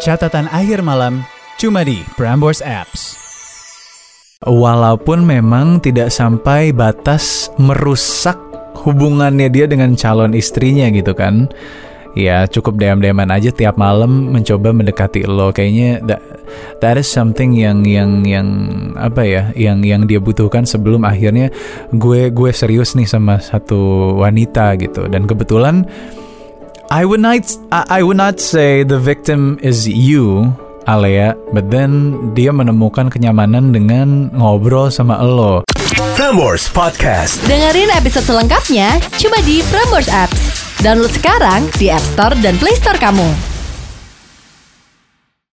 [0.00, 1.20] Catatan akhir malam
[1.60, 3.20] cuma di Prambors Apps.
[4.40, 8.40] Walaupun memang tidak sampai batas merusak
[8.80, 11.52] hubungannya dia dengan calon istrinya gitu kan.
[12.16, 16.22] Ya cukup diam-diaman aja tiap malam mencoba mendekati lo kayaknya that,
[16.82, 18.48] that is something yang yang yang
[18.98, 21.54] apa ya yang yang dia butuhkan sebelum akhirnya
[21.94, 25.86] gue gue serius nih sama satu wanita gitu dan kebetulan
[26.90, 30.50] I would not I would not say the victim is you
[30.90, 35.62] Alea, but then dia menemukan kenyamanan dengan ngobrol sama lo.
[36.18, 37.38] Prambors Podcast.
[37.46, 40.66] Dengerin episode selengkapnya cuma di Prambors Apps.
[40.82, 43.49] Download sekarang di App Store dan Play Store kamu.